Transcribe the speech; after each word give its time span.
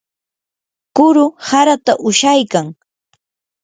kuru 0.95 1.25
harata 1.47 1.93
ushaykan. 2.09 2.67